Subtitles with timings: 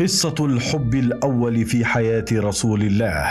[0.00, 3.26] قصة الحب الأول في حياة رسول الله.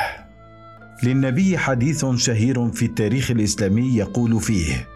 [1.04, 4.88] للنبي حديث شهير في التاريخ الإسلامي يقول فيه: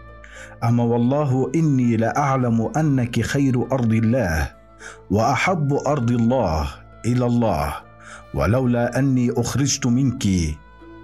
[0.64, 4.50] أما والله إني لأعلم أنك خير أرض الله
[5.10, 6.68] وأحب أرض الله
[7.06, 7.74] إلى الله
[8.34, 10.24] ولولا أني أخرجت منك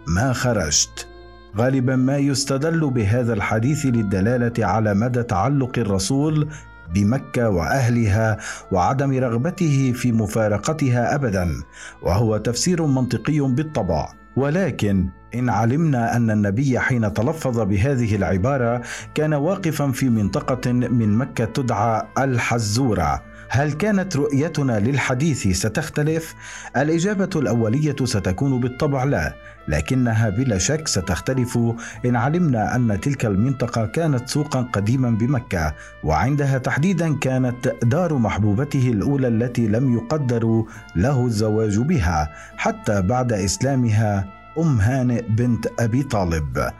[0.06, 1.08] ما خرجت.
[1.56, 6.48] غالبا ما يستدل بهذا الحديث للدلالة على مدى تعلق الرسول
[6.94, 8.36] بمكة وأهلها
[8.72, 11.62] وعدم رغبته في مفارقتها ابدا
[12.02, 14.08] وهو تفسير منطقي بالطبع.
[14.36, 18.82] ولكن إن علمنا أن النبي حين تلفظ بهذه العبارة
[19.14, 23.27] كان واقفا في منطقة من مكة تدعى الحزورة.
[23.50, 26.34] هل كانت رؤيتنا للحديث ستختلف؟
[26.76, 29.34] الإجابة الأولية ستكون بالطبع لا
[29.68, 31.58] لكنها بلا شك ستختلف
[32.04, 35.74] إن علمنا أن تلك المنطقة كانت سوقا قديما بمكة
[36.04, 40.64] وعندها تحديدا كانت دار محبوبته الأولى التي لم يقدر
[40.96, 44.37] له الزواج بها حتى بعد إسلامها.
[44.58, 46.70] أم هانئ بنت أبي طالب.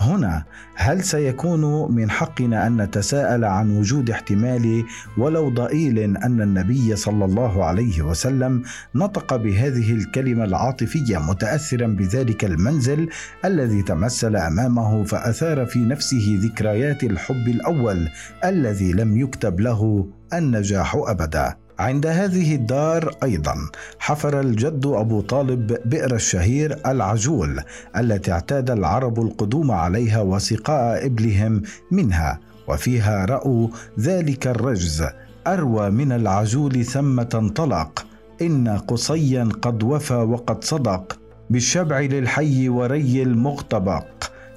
[0.00, 4.84] هنا هل سيكون من حقنا أن نتساءل عن وجود احتمال
[5.18, 8.62] ولو ضئيل أن النبي صلى الله عليه وسلم
[8.94, 13.08] نطق بهذه الكلمة العاطفية متاثرا بذلك المنزل
[13.44, 18.08] الذي تمثل أمامه فأثار في نفسه ذكريات الحب الأول
[18.44, 21.63] الذي لم يكتب له النجاح ابدا.
[21.78, 23.54] عند هذه الدار أيضا
[23.98, 27.60] حفر الجد أبو طالب بئر الشهير العجول
[27.96, 33.68] التي اعتاد العرب القدوم عليها وسقاء إبلهم منها وفيها رأوا
[34.00, 35.04] ذلك الرجز
[35.46, 38.06] أروى من العجول ثم انطلق
[38.42, 41.18] إن قصيا قد وفى وقد صدق
[41.50, 44.04] بالشبع للحي وري المغتبق.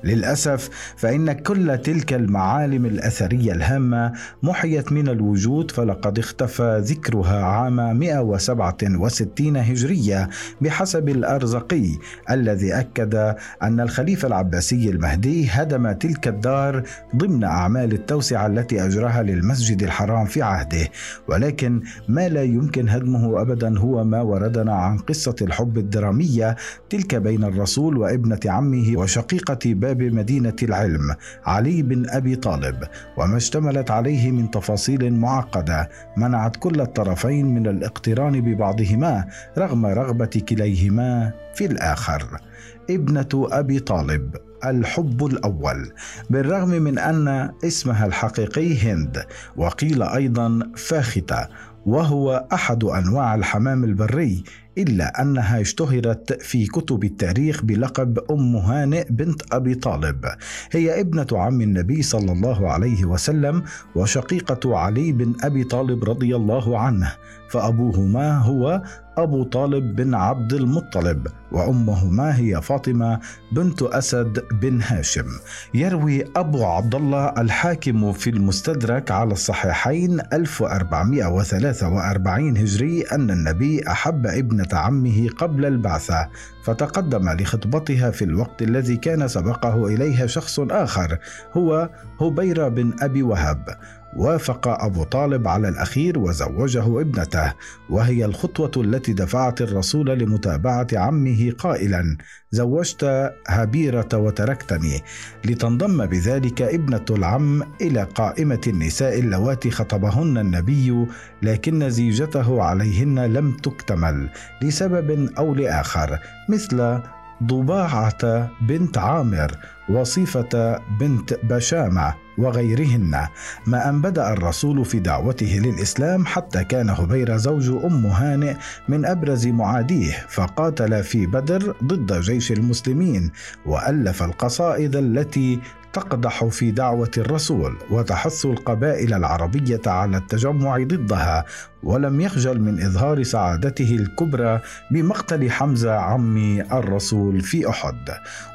[0.04, 9.58] للأسف فإن كل تلك المعالم الأثرية الهامة محيت من الوجود فلقد اختفى ذكرها عام 167
[9.58, 10.30] هجرية
[10.62, 11.88] بحسب الأرزقي
[12.32, 16.84] الذي أكد أن الخليفة العباسي المهدي هدم تلك الدار
[17.16, 20.88] ضمن أعمال التوسعة التي أجراها للمسجد الحرام في عهده.
[21.28, 26.56] ولكن ما لا يمكن هدمه ابدا هو ما وردنا عن قصة الحب الدرامية
[26.90, 31.16] تلك بين الرسول وابنة عمه وشقيقة باب مدينة العلم
[31.46, 32.84] علي بن أبي طالب
[33.18, 39.26] وما اشتملت عليه من تفاصيل معقدة منعت كل الطرفين من الاقتران ببعضهما
[39.58, 42.42] رغم رغبة كليهما في الآخر.
[42.90, 45.92] ابنة أبي طالب الحب الأول
[46.30, 49.26] بالرغم من أن اسمها الحقيقي هند
[49.58, 51.48] وقيل أيضا فاختة
[51.86, 54.44] وهو أحد أنواع الحمام البري
[54.78, 60.26] إلا أنها اشتهرت في كتب التاريخ بلقب أم هانئ بنت أبي طالب.
[60.72, 63.64] هي ابنة عم النبي صلى الله عليه وسلم
[63.96, 67.14] وشقيقة علي بن أبي طالب رضي الله عنه
[67.50, 68.82] فأبوهما هو
[69.18, 73.20] أبو طالب بن عبد المطلب وأمهما هي فاطمة
[73.52, 75.26] بنت أسد بن هاشم.
[75.74, 84.68] يروي أبو عبد الله الحاكم في المستدرك على الصحيحين 1443 هجري أن النبي أحب ابنة
[84.74, 86.28] عمه قبل البعثة
[86.64, 91.18] فتقدم لخطبتها في الوقت الذي كان سبقه إليها شخص آخر
[91.54, 91.90] هو
[92.22, 93.78] هبيرة بن أبي وهب.
[94.16, 97.54] وافق أبو طالب على الأخير وزوجه ابنته
[97.90, 102.18] وهي الخطوة التي دفعت الرسول لمتابعة عمه قائلا
[102.52, 105.02] زوجت هبيرة وتركتني.
[105.46, 111.06] لتنضم بذلك ابنة العم إلى قائمة النساء اللواتي خطبهن النبي
[111.42, 114.30] لكن زيجته عليهن لم تكتمل
[114.62, 116.20] لسبب أو لآخر
[116.50, 117.00] مثل
[117.44, 119.52] ضباعة بنت عامر
[119.90, 122.27] وصيفة بنت بشامة.
[122.38, 123.28] وغيرهن.
[123.66, 128.54] ما أن بدأ الرسول في دعوته للإسلام حتى كان هبير زوج أم هانئ
[128.88, 133.32] من أبرز معاديه فقاتل في بدر ضد جيش المسلمين
[133.66, 135.60] وألف القصائد التي
[135.98, 141.46] تقدح في دعوة الرسول وتحث القبائل العربية على التجمع ضدها
[141.84, 144.62] ولم يخجل من إظهار سعادته الكبرى
[144.92, 148.10] بمقتل حمزة عم الرسول في أحد.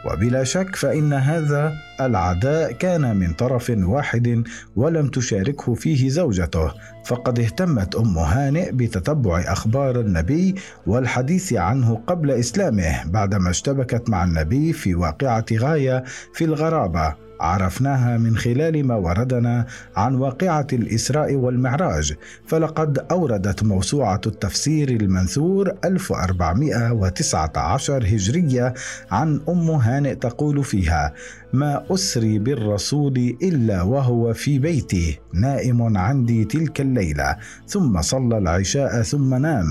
[0.06, 4.44] وبلا شك فإن هذا العداء كان من طرف واحد
[4.76, 6.72] ولم تشاركه فيه زوجته
[7.04, 10.54] فقد اهتمت أم هانئ بتتبع أخبار النبي
[10.86, 16.04] والحديث عنه قبل إسلامه بعدما اشتبكت مع النبي في واقعة غاية
[16.34, 17.31] في الغرابة.
[17.42, 19.66] عرفناها من خلال ما وردنا
[19.96, 22.14] عن واقعة الإسراء والمعراج.
[22.46, 28.74] فلقد أوردت موسوعة التفسير المنثور 1419 هجرية
[29.10, 31.14] عن أم هانئ تقول فيها
[31.52, 37.36] ما أسري بالرسول إلا وهو في بيتي نائم عندي تلك الليلة
[37.66, 39.66] ثم صلى العشاء ثم نام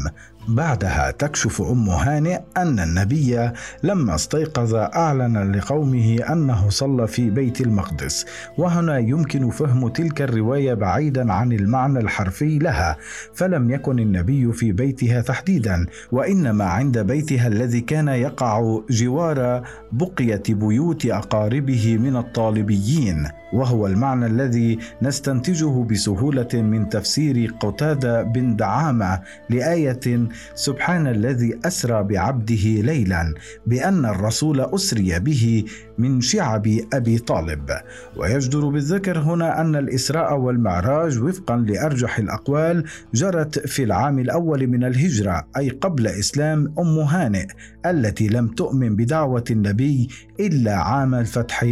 [0.48, 3.50] بعدها تكشف أم هانئ أن النبي
[3.84, 8.26] لما استيقظ أعلن لقومه أنه صلى في بيت المقدس
[8.58, 12.98] وهنا يمكن فهم تلك الرواية بعيدا عن المعنى الحرفي لها
[13.34, 21.06] فلم يكن النبي في بيتها تحديدا وإنما عند بيتها الذي كان يقع جوار بقية بيوت
[21.06, 23.41] أقاربه من الطالبيين.
[23.54, 32.66] وهو المعنى الذي نستنتجه بسهولة من تفسير قتادة بن دعامة لآية سبحان الذي أسرى بعبده
[32.66, 33.34] ليلا
[33.68, 35.66] بأن الرسول أسري به
[36.02, 37.70] من شعب أبي طالب.
[38.16, 45.48] ويجدر بالذكر هنا أن الإسراء والمعراج وفقا لأرجح الأقوال جرت في العام الأول من الهجرة
[45.58, 47.48] أي قبل إسلام أم هانئ
[47.86, 50.08] التي لم تؤمن بدعوة النبي
[50.40, 51.66] إلا عام الفتح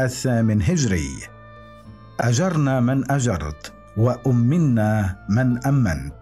[0.00, 1.08] الثامن هجري.
[2.20, 3.79] أجرنا من أجرت.
[3.96, 6.14] وأمنا من أمنت.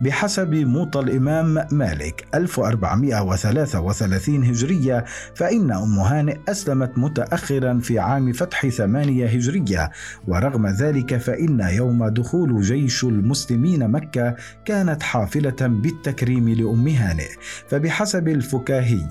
[0.00, 5.04] بحسب موطى الإمام مالك 1433 هجرية
[5.34, 9.90] فإن أم هانئ أسلمت متأخرا في عام فتح ثمانية هجرية.
[10.28, 14.34] ورغم ذلك فإن يوم دخول جيش المسلمين مكة
[14.64, 17.28] كانت حافلة بالتكريم لأم هانئ.
[17.68, 19.08] فبحسب الفكاهي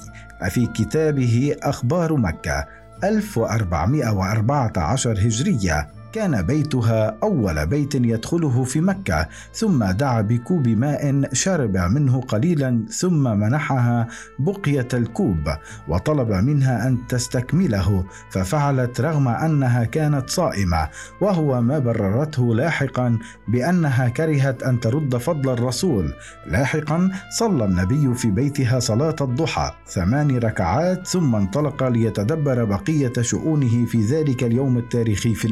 [0.50, 2.66] في كتابه أخبار مكة
[3.04, 5.97] 1414 هجرية.
[6.14, 13.24] كان بيتها أول بيت يدخله في مكة ثم دعا بكوب ماء شرب منه قليلا ثم
[13.40, 14.08] منحها
[14.40, 15.50] بقية الكوب
[15.88, 20.88] وطلب منها أن تستكمله ففعلت رغم أنها كانت صائمة
[21.22, 26.14] وهو ما بررته لاحقا بأنها كرهت أن ترد فضل الرسول.
[26.48, 34.02] لاحقا صلى النبي في بيتها صلاة الضحى ثمان ركعات ثم انطلق ليتدبر بقية شؤونه في
[34.02, 35.46] ذلك اليوم التاريخي في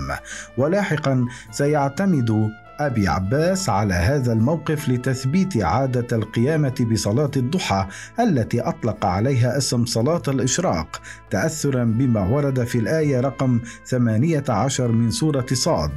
[0.00, 0.18] الاسلام
[0.56, 2.50] ولاحقا سيعتمد
[2.80, 7.86] أبي عباس على هذا الموقف لتثبيت عادة القيامة بصلاة الضحى
[8.20, 11.00] التي أطلق عليها اسم صلاة الإشراق
[11.30, 15.90] تاثرا بما ورد في الآية رقم 18 من سورة صاد.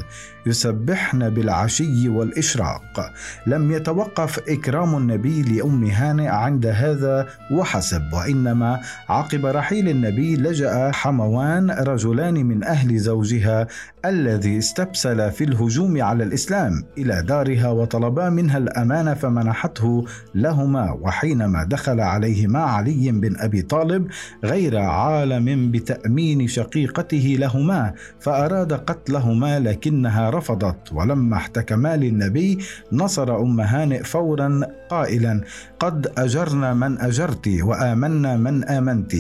[0.45, 3.11] يسبحن بالعشي والإشراق.
[3.47, 8.79] لم يتوقف إكرام النبي لأم هانئ عند هذا وحسب وإنما
[9.09, 13.67] عقب رحيل النبي لجأ حموان رجلان من أهل زوجها
[14.05, 20.05] الذي استبسل في الهجوم على الإسلام إلى دارها وطلبا منها الأمان فمنحته
[20.35, 20.91] لهما.
[20.91, 24.07] وحينما دخل عليهما علي بن أبي طالب
[24.43, 30.93] غير عالم بتأمين شقيقته لهما فأراد قتلهما لكنها رفضت.
[30.93, 32.57] ولما احتكما للنبي
[32.91, 35.41] نصر أم هانئ فورا قائلا
[35.79, 39.13] قد أجرنا من أجرت وآمنا من آمنت.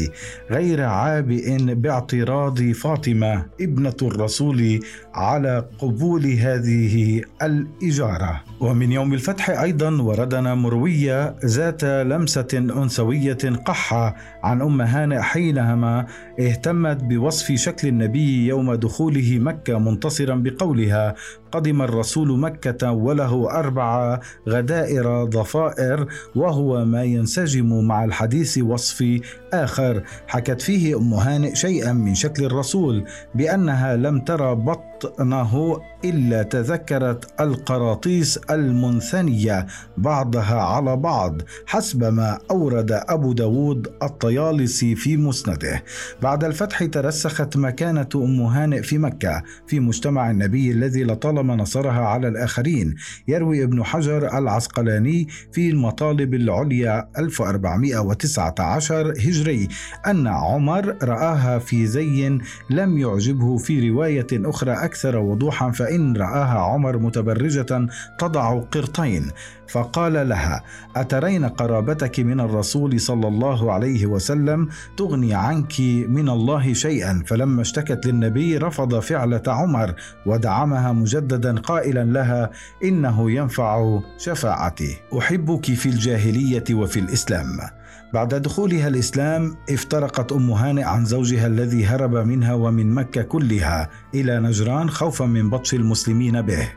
[0.51, 4.79] غير عابئ باعتراض فاطمة ابنة الرسول
[5.13, 8.41] على قبول هذه الإجارة.
[8.59, 16.05] ومن يوم الفتح أيضا وردنا مروية ذات لمسة أنثوية قحة عن أم هانئ حينما
[16.39, 21.15] اهتمت بوصف شكل النبي يوم دخوله مكة منتصرا بقولها
[21.53, 24.19] قدم الرسول مكة وله أربع
[24.49, 29.21] غدائر ضفائر وهو ما ينسجم مع الحديث وصفي
[29.53, 30.03] آخر.
[30.27, 33.05] حكت فيه أم هانئ شيئا من شكل الرسول
[33.35, 39.65] بأنها لم ترى بطنه إلا تذكرت القراطيس المنثنية
[39.97, 45.83] بعضها على بعض حسب ما أورد أبو داود الطيالسي في مسنده.
[46.21, 51.03] بعد الفتح ترسخت مكانة أم هانئ في مكة في مجتمع النبي الذي
[51.43, 52.95] لطالما نصرها على الآخرين
[53.27, 59.67] يروي ابن حجر العسقلاني في المطالب العليا 1419 هجري
[60.07, 66.97] أن عمر رآها في زي لم يعجبه في رواية أخرى أكثر وضوحا فإن رآها عمر
[66.97, 67.87] متبرجة
[68.19, 69.31] تضع قرطين
[69.67, 70.63] فقال لها
[70.95, 78.05] أترين قرابتك من الرسول صلى الله عليه وسلم تغني عنك من الله شيئا؟ فلما اشتكت
[78.05, 79.93] للنبي رفض فعلة عمر
[80.25, 81.32] ودعمها مجددا
[81.63, 82.51] قائلا لها
[82.83, 84.97] إنه ينفع شفاعتي.
[85.17, 87.59] أحبك في الجاهلية وفي الإسلام.
[88.13, 94.39] بعد دخولها الإسلام افترقت أم هانئ عن زوجها الذي هرب منها ومن مكة كلها إلى
[94.39, 96.69] نجران خوفا من بطش المسلمين به.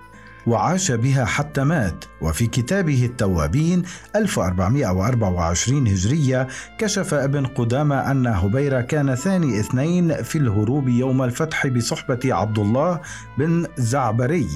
[0.47, 2.05] وعاش بها حتى مات.
[2.21, 3.83] وفي كتابه التوابين
[4.17, 6.47] 1424 هجرية
[6.79, 13.01] كشف ابن قدامة أن هبيرة كان ثاني اثنين في الهروب يوم الفتح بصحبة عبد الله
[13.39, 14.49] بن زعبري.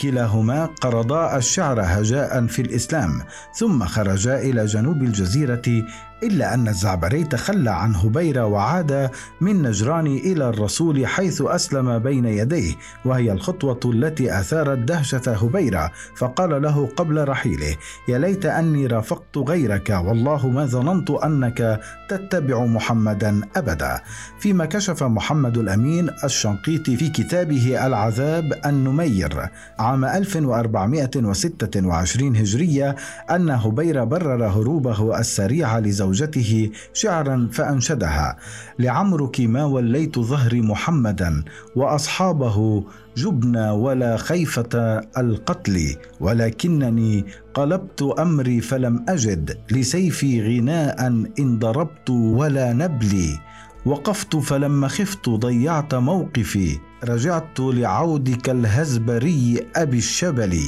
[0.00, 3.22] كلاهما قرضا الشعر هجاء في الإسلام
[3.54, 5.84] ثم خرجا إلى جنوب الجزيرة
[6.22, 12.74] إلا أن الزعبري تخلى عن هبيرة وعاد من نجران إلى الرسول حيث أسلم بين يديه
[13.04, 17.76] وهي الخطوة التي أثارت دهشة هبيرة فقال له قبل رحيله
[18.08, 24.00] يا ليت أني رافقت غيرك والله ما ظننت أنك تتبع محمدا أبدا.
[24.38, 32.96] فيما كشف محمد الأمين الشنقيطي في كتابه العذاب النمير عام 1426 هجرية
[33.30, 36.05] أن هبيرة برر هروبه السريع لزوجته
[36.92, 38.36] شعرا فأنشدها
[38.78, 41.44] لعمرك ما وليت ظهري محمدا
[41.76, 42.84] وأصحابه
[43.16, 51.06] جبنا ولا خيفة القتل ولكنني قلبت أمري فلم أجد لسيفي غناء
[51.38, 53.38] إن ضربت ولا نبلي.
[53.86, 56.78] وقفت فلما خفت ضيعت موقفي.
[57.04, 60.60] رجعت لعودك الهزبري أبي الشبل.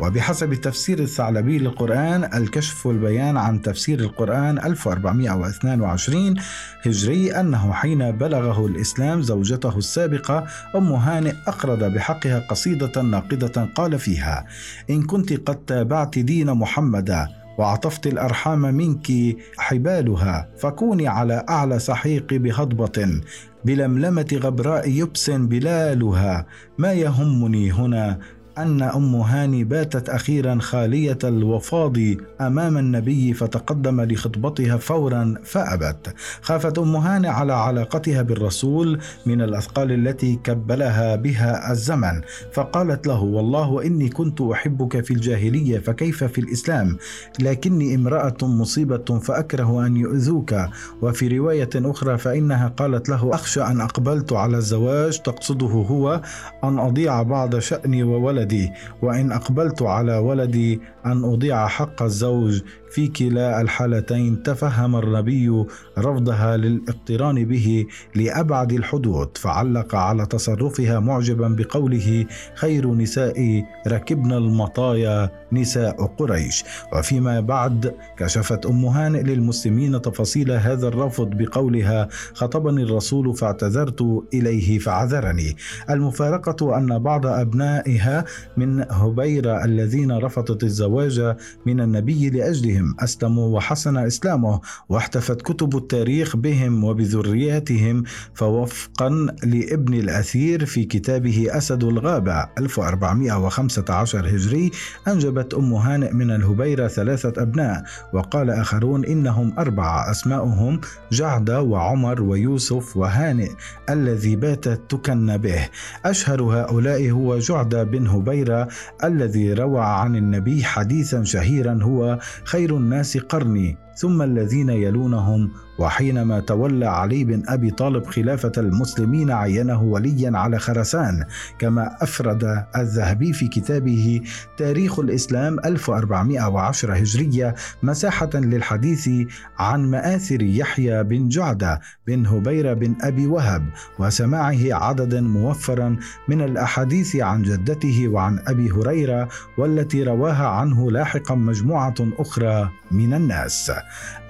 [0.00, 6.34] وبحسب تفسير الثعلبي للقرآن الكشف والبيان عن تفسير القرآن 1422
[6.82, 14.46] هجري أنه حين بلغه الإسلام زوجته السابقة أم هانئ أقرض بحقها قصيدة ناقدة قال فيها
[14.90, 17.26] إن كنت قد تابعت دين محمد
[17.58, 23.20] وعطفت الأرحام منك حبالها فكوني على أعلى سحيق بهضبة
[23.64, 26.46] بلملمة غبراء يبس بلالها
[26.78, 28.18] ما يهمني هنا
[28.58, 31.96] أن أم هاني باتت أخيرا خالية الوفاض
[32.40, 36.14] أمام النبي فتقدم لخطبتها فورا فأبت.
[36.42, 42.20] خافت أم هاني على علاقتها بالرسول من الأثقال التي كبلها بها الزمن.
[42.52, 46.96] فقالت له والله إني كنت أحبك في الجاهلية فكيف في الإسلام؟
[47.40, 50.54] لكني امرأة مصيبة فأكره أن يؤذوك.
[51.02, 56.20] وفي رواية أخرى فإنها قالت له أخشى أن أقبلت على الزواج تقصده هو
[56.64, 58.45] أن أضيع بعض شأني وولدي.
[58.46, 58.72] ولدي
[59.02, 65.66] وإن أقبلت على ولدي أن أضيع حق الزوج في كلا الحالتين تفهم النبي
[65.98, 76.06] رفضها للاقتران به لأبعد الحدود فعلق على تصرفها معجبا بقوله خير نساء ركبن المطايا نساء
[76.06, 84.02] قريش وفيما بعد كشفت أم هانئ للمسلمين تفاصيل هذا الرفض بقولها خطبني الرسول فاعتذرت
[84.34, 85.56] إليه فعذرني
[85.90, 88.24] المفارقة أن بعض أبنائها
[88.56, 96.36] من هبيرة الذين رفضت الزواج من النبي لاجلهم بهم أسلموا وحسن إسلامه واحتفت كتب التاريخ
[96.36, 98.02] بهم وبذرياتهم
[98.34, 99.08] فوفقا
[99.42, 104.70] لابن الأثير في كتابه أسد الغابة 1415 هجري
[105.08, 110.80] أنجبت أم هانئ من الهبيرة ثلاثة أبناء وقال آخرون إنهم أربعة أسماؤهم
[111.12, 113.50] جعدة وعمر ويوسف وهانئ
[113.90, 115.68] الذي باتت تكن به.
[116.04, 118.68] أشهر هؤلاء هو جعدة بن هبيرة
[119.04, 123.85] الذي روى عن النبي حديثا شهيرا هو خير الناس قرني.
[123.96, 131.24] ثم الذين يلونهم وحينما تولى علي بن أبي طالب خلافة المسلمين عينه وليا على خرسان
[131.58, 134.20] كما أفرد الذهبي في كتابه
[134.56, 139.10] تاريخ الإسلام 1410 هجرية مساحة للحديث
[139.58, 143.66] عن مآثر يحيى بن جعدة بن هبيرة بن أبي وهب
[143.98, 145.96] وسماعه عددا موفرا
[146.28, 153.72] من الأحاديث عن جدته وعن أبي هريرة والتي رواها عنه لاحقا مجموعة أخرى من الناس.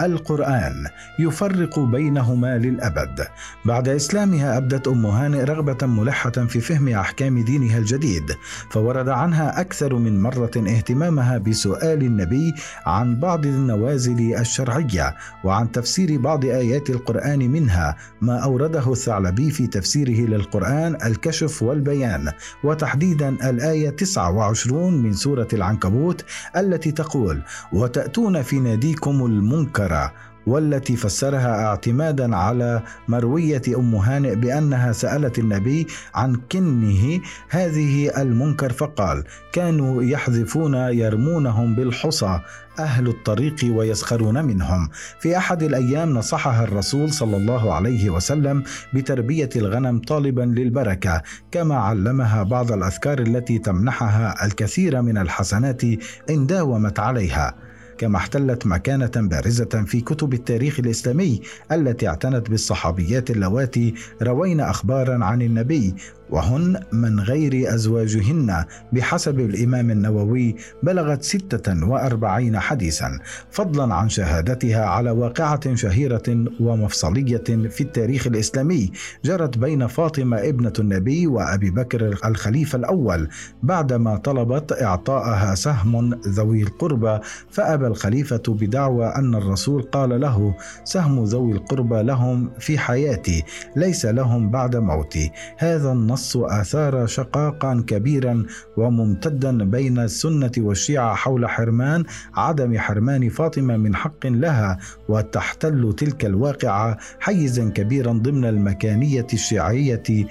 [0.00, 0.86] القرآن
[1.18, 3.26] يفرق بينهما للأبد.
[3.64, 8.36] بعد إسلامها أبدت أم هانئ رغبة ملحة في فهم أحكام دينها الجديد
[8.70, 12.54] فورد عنها أكثر من مرة اهتمامها بسؤال النبي
[12.86, 20.28] عن بعض النوازل الشرعية وعن تفسير بعض آيات القرآن منها ما أورده الثعلبي في تفسيره
[20.28, 22.32] للقرآن الكشف والبيان.
[22.64, 26.24] وتحديدا الآية 29 من سورة العنكبوت
[26.56, 30.10] التي تقول وتأتون في ناديكم المنكر
[30.46, 39.24] والتي فسرها اعتمادا على مروية أم هانئ بأنها سألت النبي عن كنه هذه المنكر فقال
[39.52, 42.40] كانوا يحذفون يرمونهم بالحصى
[42.78, 44.88] أهل الطريق ويسخرون منهم.
[45.20, 48.62] في أحد الأيام نصحها الرسول صلى الله عليه وسلم
[48.94, 51.22] بتربية الغنم طالبا للبركة
[51.52, 55.82] كما علمها بعض الأذكار التي تمنحها الكثير من الحسنات
[56.30, 57.65] إن داومت عليها.
[57.98, 61.40] كما احتلت مكانة بارزة في كتب التاريخ الإسلامي
[61.72, 65.94] التي اعتنت بالصحابيات اللواتي روين أخبارا عن النبي
[66.30, 68.64] وهن من غير أزواجهن.
[68.92, 73.18] بحسب الإمام النووي بلغت 46 حديثا
[73.50, 78.90] فضلا عن شهادتها على واقعة شهيرة ومفصلية في التاريخ الإسلامي
[79.24, 83.28] جرت بين فاطمة ابنة النبي وأبي بكر الخليفة الأول.
[83.62, 87.18] بعدما طلبت إعطاءها سهم ذوي القربى
[87.50, 90.54] فأبى الخليفة بدعوى أن الرسول قال له
[90.84, 93.44] سهم ذوي القربى لهم في حياتي
[93.76, 95.30] ليس لهم بعد موتي.
[95.58, 98.46] هذا النص آثار شقاقا كبيرا
[98.76, 102.04] وممتدا بين السنة والشيعة حول حرمان
[102.34, 110.26] عدم حرمان فاطمة من حق لها وتحتل تلك الواقعة حيزا كبيرا ضمن المكانية الشيعية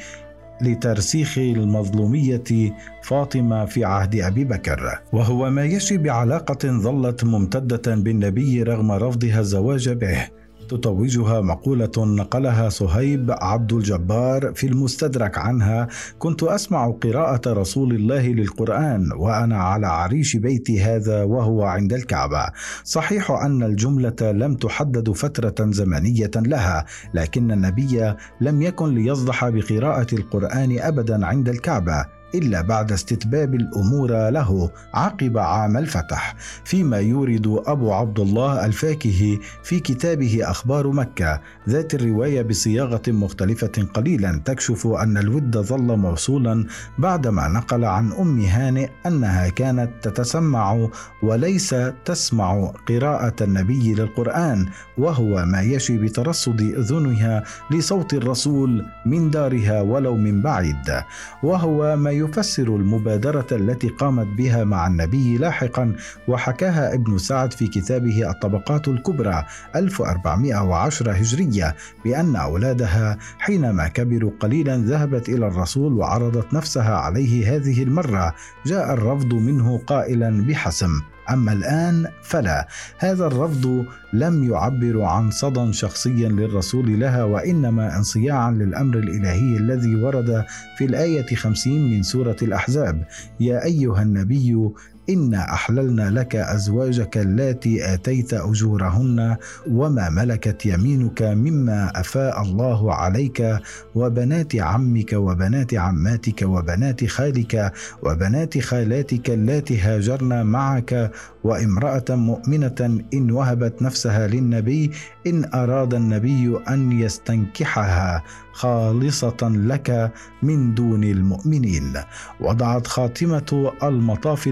[0.61, 2.73] لترسيخ المظلومية
[3.03, 5.01] فاطمة في عهد أبي بكر.
[5.13, 10.27] وهو ما يشي بعلاقة ظلت ممتدة بالنبي رغم رفضها الزواج به.
[10.69, 15.88] تتوجها مقولة نقلها صهيب عبد الجبار في المستدرك عنها
[16.19, 22.45] كنت أسمع قراءة رسول الله للقرآن وأنا على عريش بيتي هذا وهو عند الكعبة.
[22.84, 30.79] صحيح أن الجملة لم تحدد فترة زمنية لها لكن النبي لم يكن ليصدح بقراءة القرآن
[30.79, 32.05] أبدا عند الكعبة.
[32.37, 39.79] إلا بعد استتباب الأمور له عقب عام الفتح فيما يورد أبو عبد الله الفاكهي في
[39.79, 46.65] كتابه أخبار مكة ذات الرواية بصياغة مختلفة قليلا تكشف أن الود ظل موصولا
[46.97, 50.87] بعدما نقل عن أم هانئ أنها كانت تتسمع
[51.23, 51.75] وليس
[52.05, 54.65] تسمع قراءة النبي للقرآن
[54.97, 61.03] وهو ما يشي بترصد اذنها لصوت الرسول من دارها ولو من بعيد
[61.43, 65.96] وهو ما يفسر المبادرة التي قامت بها مع النبي لاحقا
[66.27, 75.29] وحكاها ابن سعد في كتابه الطبقات الكبرى 1410 هجرية بأن أولادها حينما كبروا قليلا ذهبت
[75.29, 81.01] إلى الرسول وعرضت نفسها عليه هذه المرة جاء الرفض منه قائلا بحسم.
[81.29, 82.67] أما الآن فلا.
[82.98, 90.46] هذا الرفض لم يعبر عن صدى شخصيا للرسول لها وإنما انصياعا للأمر الإلهي الذي ورد
[90.77, 93.05] في الآية 50 من سورة الأحزاب.
[93.39, 94.70] يا أيها النبي
[95.09, 99.38] إنا أحللنا لك أزواجك اللاتي آتيت أجورهن
[99.69, 103.59] وما ملكت يمينك مما أفاء الله عليك
[103.95, 111.11] وبنات عمك وبنات عماتك وبنات خالك وبنات خالاتك اللاتي هاجرن معك
[111.44, 114.91] وامرأة مؤمنة إن وهبت نفسها للنبي
[115.27, 120.11] إن أراد النبي أن يستنكحها خالصة لك
[120.44, 121.94] من دون المؤمنين.
[122.39, 124.48] وضعت خاتمة المطاف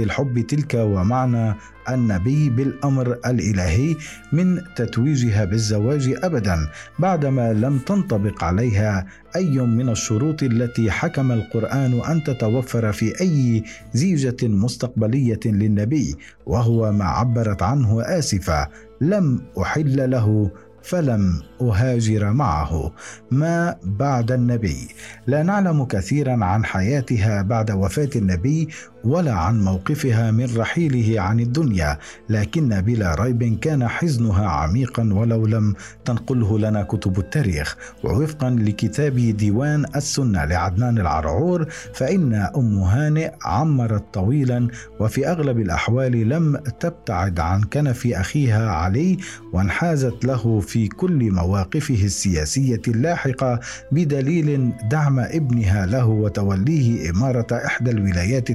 [0.00, 1.54] الحب تلك ومعنى
[1.88, 3.96] النبي بالأمر الإلهي
[4.32, 12.24] من تتويجها بالزواج ابدا بعدما لم تنطبق عليها أي من الشروط التي حكم القرآن أن
[12.24, 18.68] تتوفر في أي زيجة مستقبلية للنبي وهو ما عبرت عنه آسفة
[19.00, 20.50] لم أحل له
[20.82, 22.92] فلم أهاجر معه
[23.30, 24.88] ما بعد النبي؟
[25.26, 28.68] لا نعلم كثيرا عن حياتها بعد وفاة النبي
[29.08, 35.74] ولا عن موقفها من رحيله عن الدنيا لكن بلا ريب كان حزنها عميقا ولو لم
[36.04, 37.76] تنقله لنا كتب التاريخ.
[38.04, 44.68] ووفقا لكتاب ديوان السنة لعدنان العرعور فإن أم هانئ عمرت طويلا
[45.00, 49.16] وفي أغلب الأحوال لم تبتعد عن كنف أخيها علي
[49.52, 53.60] وانحازت له في كل مواقفه السياسية اللاحقة
[53.92, 58.50] بدليل دعم ابنها له وتوليه إمارة إحدى الولايات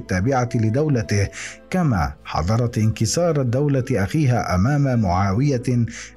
[0.56, 1.28] لدولته
[1.70, 5.64] كما حضرت انكسار دولة أخيها أمام معاوية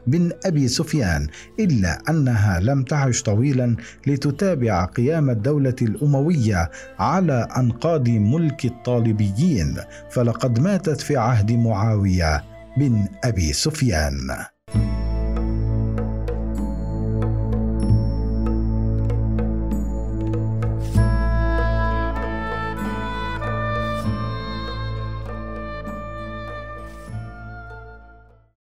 [0.06, 1.26] بن أبي سفيان
[1.60, 9.76] إلا أنها لم تعش طويلا لتتابع قيام الدولة الأموية على أنقاض ملك الطالبيين
[10.10, 12.44] فلقد ماتت في عهد معاوية
[12.76, 14.46] بن أبي سفيان.